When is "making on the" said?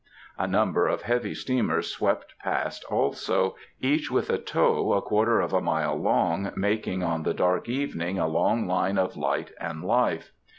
6.55-7.35